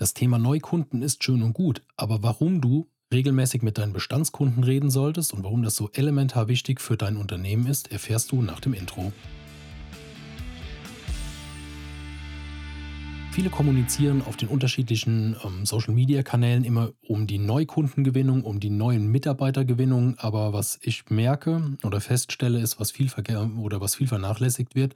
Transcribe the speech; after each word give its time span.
Das 0.00 0.14
Thema 0.14 0.38
Neukunden 0.38 1.02
ist 1.02 1.22
schön 1.22 1.42
und 1.42 1.52
gut, 1.52 1.82
aber 1.98 2.22
warum 2.22 2.62
du 2.62 2.88
regelmäßig 3.12 3.60
mit 3.60 3.76
deinen 3.76 3.92
Bestandskunden 3.92 4.64
reden 4.64 4.88
solltest 4.88 5.34
und 5.34 5.44
warum 5.44 5.62
das 5.62 5.76
so 5.76 5.90
elementar 5.92 6.48
wichtig 6.48 6.80
für 6.80 6.96
dein 6.96 7.18
Unternehmen 7.18 7.66
ist, 7.66 7.92
erfährst 7.92 8.32
du 8.32 8.40
nach 8.40 8.60
dem 8.60 8.72
Intro. 8.72 9.12
Viele 13.32 13.50
kommunizieren 13.50 14.22
auf 14.22 14.38
den 14.38 14.48
unterschiedlichen 14.48 15.36
ähm, 15.44 15.66
Social-Media-Kanälen 15.66 16.64
immer 16.64 16.92
um 17.06 17.26
die 17.26 17.36
Neukundengewinnung, 17.38 18.44
um 18.44 18.58
die 18.58 18.70
neuen 18.70 19.06
Mitarbeitergewinnung. 19.08 20.14
Aber 20.16 20.54
was 20.54 20.78
ich 20.80 21.10
merke 21.10 21.76
oder 21.82 22.00
feststelle, 22.00 22.58
ist, 22.58 22.80
was 22.80 22.90
viel, 22.90 23.10
oder 23.58 23.82
was 23.82 23.96
viel 23.96 24.06
vernachlässigt 24.06 24.74
wird, 24.74 24.94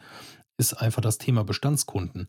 ist 0.57 0.73
einfach 0.73 1.03
das 1.03 1.19
Thema 1.19 1.45
Bestandskunden. 1.45 2.27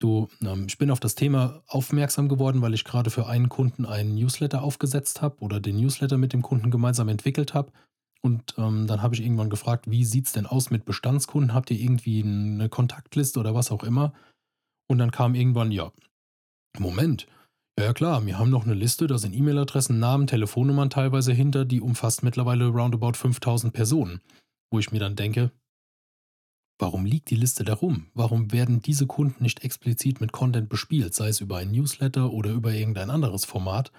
Du, 0.00 0.28
ähm, 0.42 0.66
ich 0.68 0.78
bin 0.78 0.90
auf 0.90 1.00
das 1.00 1.14
Thema 1.14 1.62
aufmerksam 1.66 2.28
geworden, 2.28 2.62
weil 2.62 2.74
ich 2.74 2.84
gerade 2.84 3.10
für 3.10 3.26
einen 3.26 3.48
Kunden 3.48 3.84
einen 3.84 4.14
Newsletter 4.14 4.62
aufgesetzt 4.62 5.22
habe 5.22 5.38
oder 5.40 5.60
den 5.60 5.76
Newsletter 5.76 6.18
mit 6.18 6.32
dem 6.32 6.42
Kunden 6.42 6.70
gemeinsam 6.70 7.08
entwickelt 7.08 7.54
habe. 7.54 7.72
Und 8.20 8.54
ähm, 8.58 8.86
dann 8.86 9.02
habe 9.02 9.14
ich 9.14 9.22
irgendwann 9.22 9.50
gefragt, 9.50 9.90
wie 9.90 10.04
sieht 10.04 10.26
es 10.26 10.32
denn 10.32 10.46
aus 10.46 10.70
mit 10.70 10.84
Bestandskunden? 10.84 11.54
Habt 11.54 11.70
ihr 11.70 11.78
irgendwie 11.78 12.22
eine 12.22 12.68
Kontaktliste 12.68 13.38
oder 13.40 13.54
was 13.54 13.70
auch 13.70 13.84
immer? 13.84 14.12
Und 14.88 14.98
dann 14.98 15.10
kam 15.10 15.34
irgendwann, 15.34 15.70
ja, 15.70 15.92
Moment, 16.78 17.26
ja, 17.78 17.86
ja 17.86 17.92
klar, 17.92 18.24
wir 18.26 18.38
haben 18.38 18.50
noch 18.50 18.64
eine 18.64 18.74
Liste, 18.74 19.06
da 19.06 19.18
sind 19.18 19.34
E-Mail-Adressen, 19.34 19.98
Namen, 19.98 20.26
Telefonnummern 20.26 20.90
teilweise 20.90 21.32
hinter, 21.32 21.64
die 21.64 21.80
umfasst 21.80 22.22
mittlerweile 22.22 22.66
roundabout 22.66 23.14
5000 23.14 23.72
Personen. 23.72 24.20
Wo 24.70 24.78
ich 24.78 24.90
mir 24.90 24.98
dann 24.98 25.16
denke, 25.16 25.52
Warum 26.78 27.04
liegt 27.04 27.30
die 27.30 27.36
Liste 27.36 27.64
da 27.64 27.74
rum? 27.74 28.06
Warum 28.14 28.52
werden 28.52 28.80
diese 28.80 29.06
Kunden 29.06 29.42
nicht 29.42 29.64
explizit 29.64 30.20
mit 30.20 30.30
Content 30.30 30.68
bespielt, 30.68 31.12
sei 31.12 31.28
es 31.28 31.40
über 31.40 31.56
ein 31.58 31.72
Newsletter 31.72 32.32
oder 32.32 32.50
über 32.50 32.72
irgendein 32.72 33.10
anderes 33.10 33.44
Format? 33.44 33.90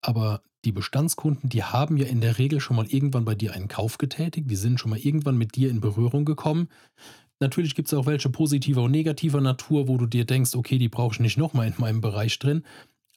Aber 0.00 0.42
die 0.64 0.72
Bestandskunden, 0.72 1.48
die 1.48 1.64
haben 1.64 1.96
ja 1.96 2.06
in 2.06 2.20
der 2.20 2.38
Regel 2.38 2.60
schon 2.60 2.76
mal 2.76 2.86
irgendwann 2.86 3.24
bei 3.24 3.34
dir 3.34 3.54
einen 3.54 3.68
Kauf 3.68 3.98
getätigt, 3.98 4.50
die 4.50 4.56
sind 4.56 4.78
schon 4.78 4.90
mal 4.90 4.98
irgendwann 4.98 5.38
mit 5.38 5.56
dir 5.56 5.70
in 5.70 5.80
Berührung 5.80 6.24
gekommen. 6.24 6.68
Natürlich 7.40 7.74
gibt 7.74 7.88
es 7.88 7.94
auch 7.94 8.06
welche 8.06 8.28
positiver 8.28 8.82
und 8.82 8.90
negativer 8.90 9.40
Natur, 9.40 9.88
wo 9.88 9.96
du 9.96 10.06
dir 10.06 10.26
denkst, 10.26 10.54
okay, 10.54 10.78
die 10.78 10.90
brauche 10.90 11.14
ich 11.14 11.20
nicht 11.20 11.38
nochmal 11.38 11.66
in 11.66 11.74
meinem 11.78 12.02
Bereich 12.02 12.38
drin. 12.38 12.64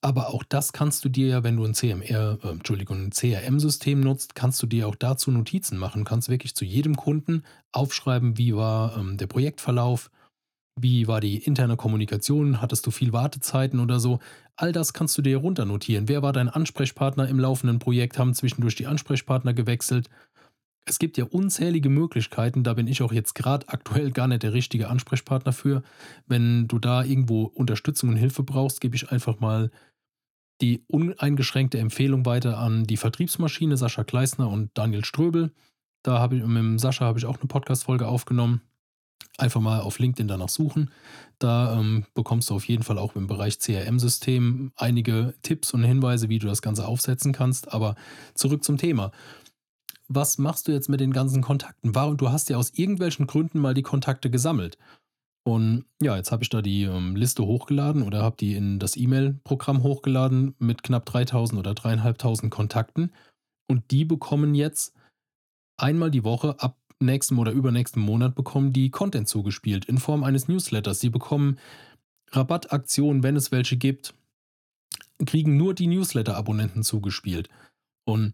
Aber 0.04 0.34
auch 0.34 0.44
das 0.44 0.74
kannst 0.74 1.06
du 1.06 1.10
dir 1.10 1.28
ja, 1.28 1.44
wenn 1.44 1.56
du 1.56 1.64
ein 1.64 1.74
CMR, 1.74 2.38
äh, 2.44 2.50
Entschuldigung, 2.50 3.06
ein 3.06 3.12
CRM-System 3.12 4.02
nutzt, 4.02 4.36
kannst 4.36 4.62
du 4.62 4.68
dir 4.68 4.90
auch 4.90 4.96
dazu 4.96 5.32
Notizen 5.32 5.78
machen. 5.78 6.04
Kannst 6.04 6.28
wirklich 6.28 6.56
zu 6.56 6.66
jedem 6.66 6.98
Kunden 6.98 7.44
aufschreiben, 7.72 8.38
wie 8.38 8.54
war 8.54 8.98
ähm, 8.98 9.16
der 9.16 9.28
Projektverlauf, 9.28 10.12
wie 10.78 11.08
war 11.08 11.22
die 11.22 11.38
interne 11.38 11.78
Kommunikation, 11.78 12.62
hattest 12.62 12.86
du 12.86 12.92
viel 12.92 13.14
Wartezeiten 13.14 13.80
oder 13.80 14.02
so. 14.02 14.20
All 14.58 14.74
das 14.74 14.92
kannst 14.92 15.18
du 15.18 15.22
dir 15.22 15.38
runter 15.38 15.64
notieren. 15.64 16.10
Wer 16.10 16.22
war 16.22 16.34
dein 16.34 16.50
Ansprechpartner 16.50 17.30
im 17.30 17.40
laufenden 17.40 17.80
Projekt? 17.80 18.20
Haben 18.20 18.34
zwischendurch 18.34 18.76
die 18.76 18.88
Ansprechpartner 18.88 19.54
gewechselt? 19.54 20.10
Es 20.86 21.00
gibt 21.00 21.18
ja 21.18 21.24
unzählige 21.24 21.88
Möglichkeiten, 21.88 22.64
da 22.64 22.74
bin 22.74 22.88
ich 22.88 23.02
auch 23.04 23.14
jetzt 23.14 23.36
gerade 23.36 23.70
aktuell 23.70 24.12
gar 24.12 24.28
nicht 24.28 24.44
der 24.44 24.52
richtige 24.52 24.90
Ansprechpartner 24.90 25.54
für. 25.54 25.82
Wenn 26.28 26.68
du 26.68 26.78
da 26.78 27.06
irgendwo 27.06 27.44
Unterstützung 27.44 28.10
und 28.10 28.18
Hilfe 28.18 28.44
brauchst, 28.44 28.82
gebe 28.82 28.98
ich 28.98 29.10
einfach 29.10 29.40
mal 29.40 29.72
die 30.64 30.82
uneingeschränkte 30.88 31.78
Empfehlung 31.78 32.26
weiter 32.26 32.58
an 32.58 32.86
die 32.86 32.96
Vertriebsmaschine 32.96 33.76
Sascha 33.76 34.06
Kleisner 34.06 34.50
und 34.50 34.72
Daniel 34.76 35.04
Ströbel. 35.04 35.52
Da 36.04 36.20
habe 36.20 36.38
ich 36.38 36.46
mit 36.46 36.80
Sascha 36.80 37.04
habe 37.04 37.20
ich 37.20 37.26
auch 37.26 37.38
eine 37.38 37.48
Podcast-Folge 37.48 38.08
aufgenommen. 38.08 38.62
Einfach 39.38 39.60
mal 39.60 39.82
auf 39.82 40.00
LinkedIn 40.00 40.30
danach 40.30 40.48
suchen. 40.48 40.90
Da 41.38 41.78
ähm, 41.78 42.06
bekommst 42.14 42.50
du 42.50 42.56
auf 42.56 42.66
jeden 42.66 42.84
Fall 42.84 42.98
auch 42.98 43.18
im 43.18 43.28
Bereich 43.28 43.60
CRM-System 43.60 44.72
einige 44.78 45.34
Tipps 45.42 45.74
und 45.74 45.84
Hinweise, 45.84 46.30
wie 46.30 46.40
du 46.40 46.48
das 46.48 46.62
Ganze 46.62 46.88
aufsetzen 46.88 47.34
kannst. 47.34 47.74
Aber 47.74 47.96
zurück 48.34 48.64
zum 48.64 48.78
Thema. 48.78 49.12
Was 50.08 50.38
machst 50.38 50.70
du 50.70 50.72
jetzt 50.72 50.88
mit 50.88 51.02
den 51.02 51.12
ganzen 51.12 51.42
Kontakten? 51.42 51.94
Warum? 51.94 52.16
Du 52.16 52.32
hast 52.32 52.50
ja 52.50 52.56
aus 52.56 52.70
irgendwelchen 52.74 53.28
Gründen 53.28 53.60
mal 53.60 53.74
die 53.74 53.82
Kontakte 53.82 54.30
gesammelt. 54.30 54.78
Und 55.46 55.86
ja, 56.02 56.16
jetzt 56.16 56.32
habe 56.32 56.44
ich 56.44 56.50
da 56.50 56.62
die 56.62 56.84
ähm, 56.84 57.16
Liste 57.16 57.46
hochgeladen 57.46 58.04
oder 58.04 58.22
habe 58.22 58.38
die 58.38 58.56
in 58.56 58.80
das 58.80 58.96
E-Mail-Programm 58.96 59.84
hochgeladen 59.84 60.56
mit 60.60 60.84
knapp 60.84 61.06
3000 61.06 61.60
oder 61.60 61.74
3500 61.74 62.50
Kontakten. 62.50 63.12
Und 63.68 63.92
die 63.92 64.06
bekommen 64.06 64.56
jetzt 64.56 64.94
einmal 65.78 66.12
die 66.12 66.24
Woche 66.24 66.60
ab 66.60 66.78
nächsten 67.00 67.38
oder 67.38 67.52
übernächsten 67.52 68.02
Monat 68.02 68.36
bekommen 68.36 68.72
die 68.72 68.90
Content 68.90 69.28
zugespielt 69.28 69.86
in 69.86 69.98
Form 69.98 70.24
eines 70.24 70.48
Newsletters. 70.48 71.02
Sie 71.02 71.10
bekommen 71.10 71.60
Rabattaktionen, 72.32 73.24
wenn 73.24 73.36
es 73.36 73.52
welche 73.52 73.78
gibt, 73.78 74.14
kriegen 75.26 75.58
nur 75.58 75.74
die 75.74 75.88
Newsletter-Abonnenten 75.88 76.84
zugespielt. 76.84 77.50
Und 78.06 78.34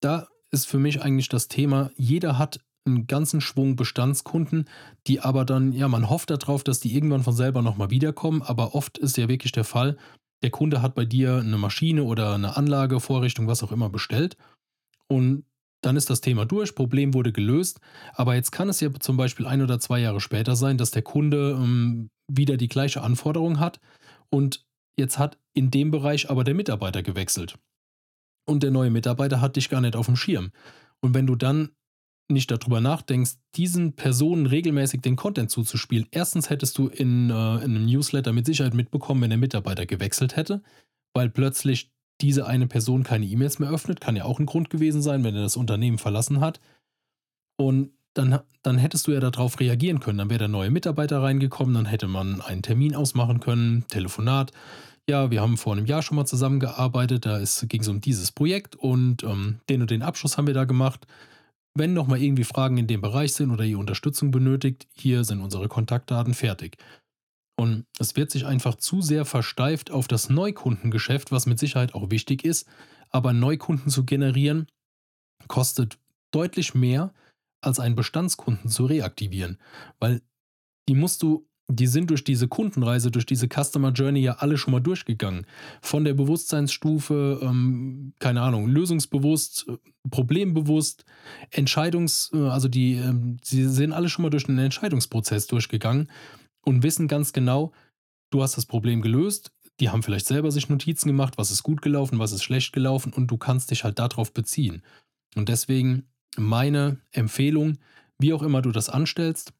da 0.00 0.28
ist 0.50 0.66
für 0.66 0.78
mich 0.78 1.02
eigentlich 1.02 1.28
das 1.28 1.48
Thema, 1.48 1.90
jeder 1.96 2.38
hat 2.38 2.60
einen 2.84 3.06
ganzen 3.06 3.40
Schwung 3.40 3.76
Bestandskunden, 3.76 4.68
die 5.06 5.20
aber 5.20 5.44
dann, 5.44 5.72
ja, 5.72 5.88
man 5.88 6.10
hofft 6.10 6.30
darauf, 6.30 6.64
dass 6.64 6.80
die 6.80 6.94
irgendwann 6.94 7.22
von 7.22 7.34
selber 7.34 7.62
nochmal 7.62 7.90
wiederkommen, 7.90 8.42
aber 8.42 8.74
oft 8.74 8.98
ist 8.98 9.16
ja 9.16 9.28
wirklich 9.28 9.52
der 9.52 9.64
Fall, 9.64 9.96
der 10.42 10.50
Kunde 10.50 10.82
hat 10.82 10.94
bei 10.94 11.04
dir 11.04 11.36
eine 11.36 11.58
Maschine 11.58 12.02
oder 12.02 12.34
eine 12.34 12.56
Anlage, 12.56 12.98
Vorrichtung, 12.98 13.46
was 13.46 13.62
auch 13.62 13.72
immer 13.72 13.88
bestellt 13.88 14.36
und 15.08 15.44
dann 15.82 15.96
ist 15.96 16.10
das 16.10 16.20
Thema 16.20 16.44
durch, 16.44 16.74
Problem 16.74 17.12
wurde 17.12 17.32
gelöst, 17.32 17.80
aber 18.14 18.34
jetzt 18.34 18.52
kann 18.52 18.68
es 18.68 18.80
ja 18.80 18.92
zum 18.94 19.16
Beispiel 19.16 19.46
ein 19.46 19.62
oder 19.62 19.80
zwei 19.80 19.98
Jahre 19.98 20.20
später 20.20 20.56
sein, 20.56 20.78
dass 20.78 20.92
der 20.92 21.02
Kunde 21.02 21.58
ähm, 21.60 22.10
wieder 22.28 22.56
die 22.56 22.68
gleiche 22.68 23.02
Anforderung 23.02 23.58
hat 23.58 23.80
und 24.30 24.64
jetzt 24.96 25.18
hat 25.18 25.38
in 25.54 25.70
dem 25.70 25.90
Bereich 25.90 26.30
aber 26.30 26.44
der 26.44 26.54
Mitarbeiter 26.54 27.02
gewechselt. 27.02 27.58
Und 28.44 28.62
der 28.62 28.70
neue 28.70 28.90
Mitarbeiter 28.90 29.40
hat 29.40 29.56
dich 29.56 29.68
gar 29.68 29.80
nicht 29.80 29.94
auf 29.94 30.06
dem 30.06 30.16
Schirm. 30.16 30.50
Und 31.00 31.14
wenn 31.14 31.26
du 31.26 31.36
dann 31.36 31.70
nicht 32.32 32.50
darüber 32.50 32.80
nachdenkst, 32.80 33.32
diesen 33.54 33.94
Personen 33.94 34.46
regelmäßig 34.46 35.00
den 35.00 35.16
Content 35.16 35.50
zuzuspielen, 35.50 36.06
erstens 36.10 36.50
hättest 36.50 36.78
du 36.78 36.88
in, 36.88 37.30
äh, 37.30 37.56
in 37.56 37.76
einem 37.76 37.86
Newsletter 37.86 38.32
mit 38.32 38.46
Sicherheit 38.46 38.74
mitbekommen, 38.74 39.22
wenn 39.22 39.30
der 39.30 39.38
Mitarbeiter 39.38 39.86
gewechselt 39.86 40.36
hätte, 40.36 40.62
weil 41.14 41.30
plötzlich 41.30 41.90
diese 42.20 42.46
eine 42.46 42.66
Person 42.66 43.02
keine 43.02 43.26
E-Mails 43.26 43.58
mehr 43.58 43.70
öffnet, 43.70 44.00
kann 44.00 44.16
ja 44.16 44.24
auch 44.24 44.38
ein 44.38 44.46
Grund 44.46 44.70
gewesen 44.70 45.02
sein, 45.02 45.24
wenn 45.24 45.34
er 45.34 45.42
das 45.42 45.56
Unternehmen 45.56 45.98
verlassen 45.98 46.40
hat. 46.40 46.60
Und 47.56 47.90
dann, 48.14 48.40
dann 48.62 48.78
hättest 48.78 49.06
du 49.06 49.12
ja 49.12 49.20
darauf 49.20 49.58
reagieren 49.58 50.00
können. 50.00 50.18
Dann 50.18 50.30
wäre 50.30 50.38
der 50.38 50.48
neue 50.48 50.70
Mitarbeiter 50.70 51.22
reingekommen, 51.22 51.74
dann 51.74 51.86
hätte 51.86 52.08
man 52.08 52.40
einen 52.40 52.62
Termin 52.62 52.94
ausmachen 52.94 53.40
können, 53.40 53.84
Telefonat. 53.88 54.52
Ja, 55.08 55.30
wir 55.30 55.40
haben 55.40 55.56
vor 55.56 55.72
einem 55.72 55.86
Jahr 55.86 56.02
schon 56.02 56.16
mal 56.16 56.26
zusammengearbeitet, 56.26 57.26
da 57.26 57.38
ging 57.38 57.80
es 57.80 57.88
um 57.88 58.00
dieses 58.00 58.30
Projekt 58.30 58.76
und 58.76 59.24
ähm, 59.24 59.58
den 59.68 59.80
und 59.80 59.90
den 59.90 60.02
Abschluss 60.02 60.38
haben 60.38 60.46
wir 60.46 60.54
da 60.54 60.64
gemacht. 60.64 61.06
Wenn 61.74 61.94
nochmal 61.94 62.22
irgendwie 62.22 62.44
Fragen 62.44 62.76
in 62.76 62.86
dem 62.86 63.00
Bereich 63.00 63.32
sind 63.32 63.50
oder 63.50 63.64
ihr 63.64 63.78
Unterstützung 63.78 64.30
benötigt, 64.30 64.86
hier 64.92 65.24
sind 65.24 65.40
unsere 65.40 65.68
Kontaktdaten 65.68 66.34
fertig. 66.34 66.76
Und 67.56 67.86
es 67.98 68.16
wird 68.16 68.30
sich 68.30 68.46
einfach 68.46 68.74
zu 68.74 69.02
sehr 69.02 69.24
versteift 69.24 69.90
auf 69.90 70.08
das 70.08 70.28
Neukundengeschäft, 70.28 71.32
was 71.32 71.46
mit 71.46 71.58
Sicherheit 71.58 71.94
auch 71.94 72.10
wichtig 72.10 72.44
ist. 72.44 72.66
Aber 73.10 73.32
Neukunden 73.32 73.90
zu 73.90 74.04
generieren, 74.04 74.66
kostet 75.48 75.98
deutlich 76.30 76.74
mehr, 76.74 77.12
als 77.60 77.78
einen 77.78 77.94
Bestandskunden 77.94 78.68
zu 78.68 78.86
reaktivieren. 78.86 79.58
Weil 80.00 80.22
die 80.88 80.94
musst 80.94 81.22
du 81.22 81.46
die 81.68 81.86
sind 81.86 82.10
durch 82.10 82.24
diese 82.24 82.48
Kundenreise, 82.48 83.10
durch 83.10 83.26
diese 83.26 83.48
Customer 83.48 83.92
Journey 83.92 84.20
ja 84.20 84.34
alle 84.34 84.58
schon 84.58 84.72
mal 84.72 84.80
durchgegangen. 84.80 85.46
Von 85.80 86.04
der 86.04 86.14
Bewusstseinsstufe, 86.14 87.40
ähm, 87.42 88.14
keine 88.18 88.42
Ahnung, 88.42 88.68
lösungsbewusst, 88.68 89.66
problembewusst, 90.10 91.04
Entscheidungs-, 91.50 92.34
äh, 92.34 92.48
also 92.48 92.68
die, 92.68 92.94
ähm, 92.94 93.38
sie 93.42 93.68
sind 93.68 93.92
alle 93.92 94.08
schon 94.08 94.22
mal 94.22 94.30
durch 94.30 94.44
den 94.44 94.58
Entscheidungsprozess 94.58 95.46
durchgegangen 95.46 96.10
und 96.64 96.82
wissen 96.82 97.08
ganz 97.08 97.32
genau, 97.32 97.72
du 98.30 98.42
hast 98.42 98.56
das 98.56 98.66
Problem 98.66 99.02
gelöst. 99.02 99.52
Die 99.80 99.88
haben 99.88 100.02
vielleicht 100.02 100.26
selber 100.26 100.50
sich 100.50 100.68
Notizen 100.68 101.08
gemacht, 101.08 101.38
was 101.38 101.50
ist 101.50 101.62
gut 101.62 101.80
gelaufen, 101.82 102.18
was 102.18 102.32
ist 102.32 102.42
schlecht 102.42 102.72
gelaufen 102.72 103.12
und 103.12 103.28
du 103.28 103.38
kannst 103.38 103.70
dich 103.70 103.84
halt 103.84 103.98
darauf 103.98 104.32
beziehen. 104.32 104.82
Und 105.34 105.48
deswegen 105.48 106.04
meine 106.36 107.00
Empfehlung, 107.10 107.78
wie 108.18 108.32
auch 108.32 108.42
immer 108.42 108.62
du 108.62 108.70
das 108.70 108.90
anstellst, 108.90 109.54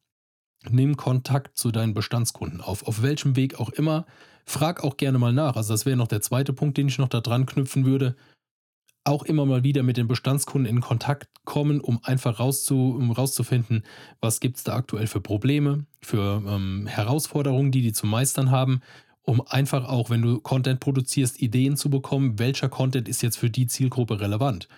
nimm 0.69 0.97
Kontakt 0.97 1.57
zu 1.57 1.71
deinen 1.71 1.93
Bestandskunden 1.93 2.61
auf, 2.61 2.87
auf 2.87 3.01
welchem 3.01 3.35
Weg 3.35 3.59
auch 3.59 3.69
immer. 3.69 4.05
Frag 4.45 4.83
auch 4.83 4.97
gerne 4.97 5.19
mal 5.19 5.33
nach. 5.33 5.55
Also 5.55 5.73
das 5.73 5.85
wäre 5.85 5.97
noch 5.97 6.07
der 6.07 6.21
zweite 6.21 6.53
Punkt, 6.53 6.77
den 6.77 6.87
ich 6.87 6.97
noch 6.97 7.07
da 7.07 7.21
dran 7.21 7.45
knüpfen 7.45 7.85
würde. 7.85 8.15
Auch 9.05 9.23
immer 9.23 9.45
mal 9.45 9.63
wieder 9.63 9.83
mit 9.83 9.97
den 9.97 10.07
Bestandskunden 10.07 10.69
in 10.69 10.81
Kontakt 10.81 11.27
kommen, 11.43 11.81
um 11.81 11.99
einfach 12.03 12.39
rauszu, 12.39 12.95
um 12.97 13.11
rauszufinden, 13.11 13.83
was 14.21 14.39
gibt 14.39 14.57
es 14.57 14.63
da 14.63 14.75
aktuell 14.75 15.07
für 15.07 15.19
Probleme, 15.19 15.85
für 16.01 16.41
ähm, 16.47 16.87
Herausforderungen, 16.87 17.71
die 17.71 17.81
die 17.81 17.91
zu 17.91 18.07
meistern 18.07 18.49
haben, 18.49 18.81
um 19.21 19.41
einfach 19.45 19.89
auch, 19.89 20.09
wenn 20.09 20.21
du 20.21 20.39
Content 20.39 20.79
produzierst, 20.79 21.41
Ideen 21.41 21.75
zu 21.75 21.89
bekommen, 21.89 22.39
welcher 22.39 22.69
Content 22.69 23.09
ist 23.09 23.21
jetzt 23.21 23.37
für 23.37 23.49
die 23.49 23.67
Zielgruppe 23.67 24.21
relevant 24.21 24.69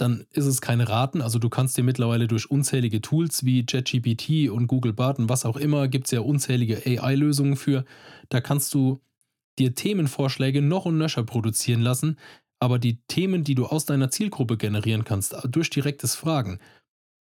dann 0.00 0.26
ist 0.30 0.46
es 0.46 0.60
keine 0.60 0.88
Raten. 0.88 1.20
Also 1.20 1.38
du 1.38 1.48
kannst 1.48 1.76
dir 1.76 1.84
mittlerweile 1.84 2.26
durch 2.26 2.50
unzählige 2.50 3.00
Tools 3.00 3.44
wie 3.44 3.64
JetGPT 3.68 4.50
und 4.50 4.66
Google 4.66 4.92
Bart 4.92 5.18
und 5.18 5.28
was 5.28 5.44
auch 5.44 5.56
immer, 5.56 5.88
gibt 5.88 6.06
es 6.06 6.12
ja 6.12 6.20
unzählige 6.20 6.82
AI-Lösungen 6.86 7.56
für. 7.56 7.84
Da 8.28 8.40
kannst 8.40 8.72
du 8.74 9.00
dir 9.58 9.74
Themenvorschläge 9.74 10.62
noch 10.62 10.86
und 10.86 10.98
nöcher 10.98 11.22
produzieren 11.22 11.82
lassen, 11.82 12.16
aber 12.60 12.78
die 12.78 13.00
Themen, 13.08 13.44
die 13.44 13.54
du 13.54 13.66
aus 13.66 13.84
deiner 13.84 14.10
Zielgruppe 14.10 14.56
generieren 14.56 15.04
kannst, 15.04 15.36
durch 15.48 15.70
direktes 15.70 16.14
Fragen, 16.14 16.58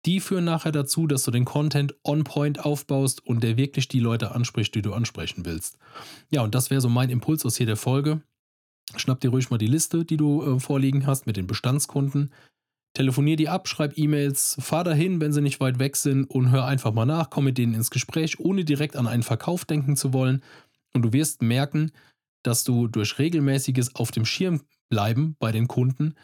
die 0.06 0.20
führen 0.20 0.44
nachher 0.44 0.72
dazu, 0.72 1.06
dass 1.06 1.24
du 1.24 1.30
den 1.30 1.44
Content 1.44 1.94
on 2.04 2.24
point 2.24 2.64
aufbaust 2.64 3.24
und 3.26 3.42
der 3.42 3.56
wirklich 3.56 3.88
die 3.88 4.00
Leute 4.00 4.34
anspricht, 4.34 4.74
die 4.74 4.82
du 4.82 4.92
ansprechen 4.92 5.44
willst. 5.44 5.78
Ja, 6.30 6.42
und 6.42 6.54
das 6.54 6.70
wäre 6.70 6.80
so 6.80 6.88
mein 6.88 7.10
Impuls 7.10 7.44
aus 7.44 7.58
jeder 7.58 7.76
Folge. 7.76 8.22
Schnapp 8.96 9.20
dir 9.20 9.30
ruhig 9.30 9.50
mal 9.50 9.58
die 9.58 9.66
Liste, 9.66 10.04
die 10.04 10.16
du 10.16 10.42
äh, 10.42 10.60
vorliegen 10.60 11.06
hast 11.06 11.26
mit 11.26 11.36
den 11.36 11.46
Bestandskunden. 11.46 12.32
Telefonier 12.98 13.36
die 13.36 13.48
ab, 13.48 13.68
schreib 13.68 13.96
E-Mails, 13.96 14.56
fahr 14.58 14.82
dahin, 14.82 15.20
wenn 15.20 15.32
sie 15.32 15.40
nicht 15.40 15.60
weit 15.60 15.78
weg 15.78 15.94
sind 15.94 16.24
und 16.24 16.50
hör 16.50 16.64
einfach 16.64 16.92
mal 16.92 17.06
nach, 17.06 17.30
komm 17.30 17.44
mit 17.44 17.56
denen 17.56 17.74
ins 17.74 17.92
Gespräch, 17.92 18.40
ohne 18.40 18.64
direkt 18.64 18.96
an 18.96 19.06
einen 19.06 19.22
Verkauf 19.22 19.64
denken 19.64 19.94
zu 19.96 20.12
wollen. 20.12 20.42
Und 20.92 21.02
du 21.02 21.12
wirst 21.12 21.40
merken, 21.40 21.92
dass 22.42 22.64
du 22.64 22.88
durch 22.88 23.20
regelmäßiges 23.20 23.94
Auf 23.94 24.10
dem 24.10 24.24
Schirm 24.24 24.62
bleiben 24.88 25.36
bei 25.38 25.52
den 25.52 25.68
Kunden 25.68 26.16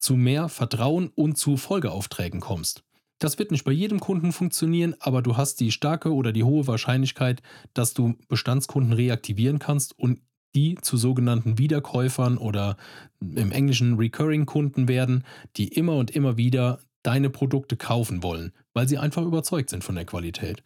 zu 0.00 0.16
mehr 0.16 0.48
Vertrauen 0.48 1.12
und 1.14 1.38
zu 1.38 1.56
Folgeaufträgen 1.56 2.40
kommst. 2.40 2.82
Das 3.20 3.38
wird 3.38 3.52
nicht 3.52 3.62
bei 3.62 3.70
jedem 3.70 4.00
Kunden 4.00 4.32
funktionieren, 4.32 4.96
aber 4.98 5.22
du 5.22 5.36
hast 5.36 5.60
die 5.60 5.70
starke 5.70 6.12
oder 6.12 6.32
die 6.32 6.42
hohe 6.42 6.66
Wahrscheinlichkeit, 6.66 7.40
dass 7.72 7.94
du 7.94 8.16
Bestandskunden 8.26 8.94
reaktivieren 8.94 9.60
kannst 9.60 9.96
und 9.96 10.18
die 10.54 10.76
zu 10.80 10.96
sogenannten 10.96 11.58
Wiederkäufern 11.58 12.38
oder 12.38 12.76
im 13.20 13.52
Englischen 13.52 13.96
Recurring 13.96 14.46
Kunden 14.46 14.88
werden, 14.88 15.24
die 15.56 15.68
immer 15.68 15.96
und 15.96 16.10
immer 16.10 16.36
wieder 16.36 16.80
deine 17.02 17.30
Produkte 17.30 17.76
kaufen 17.76 18.22
wollen, 18.22 18.52
weil 18.74 18.88
sie 18.88 18.98
einfach 18.98 19.22
überzeugt 19.22 19.70
sind 19.70 19.84
von 19.84 19.94
der 19.94 20.04
Qualität. 20.04 20.62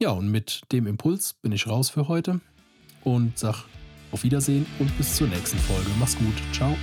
Ja, 0.00 0.10
und 0.10 0.30
mit 0.30 0.62
dem 0.72 0.86
Impuls 0.86 1.34
bin 1.34 1.52
ich 1.52 1.66
raus 1.66 1.90
für 1.90 2.08
heute 2.08 2.40
und 3.04 3.38
sag 3.38 3.64
auf 4.12 4.22
Wiedersehen 4.22 4.66
und 4.78 4.96
bis 4.96 5.16
zur 5.16 5.28
nächsten 5.28 5.58
Folge. 5.58 5.90
Mach's 5.98 6.16
gut. 6.16 6.34
Ciao. 6.52 6.74